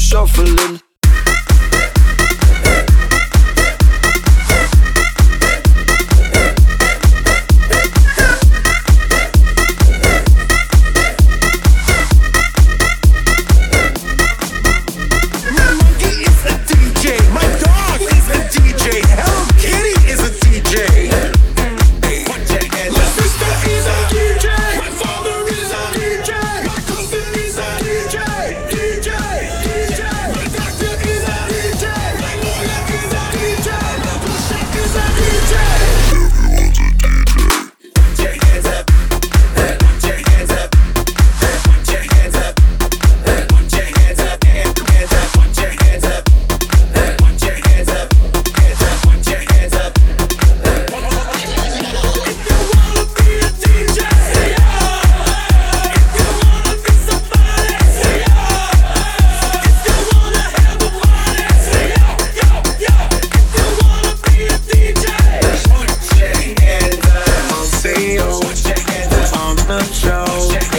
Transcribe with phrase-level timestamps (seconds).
[0.00, 0.89] shuffling.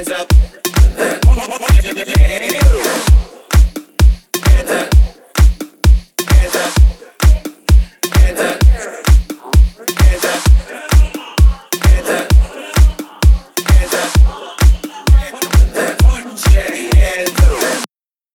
[0.00, 0.49] hands up.